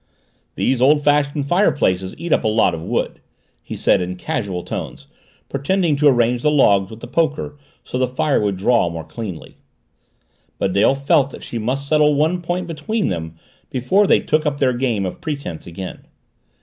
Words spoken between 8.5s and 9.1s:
draw more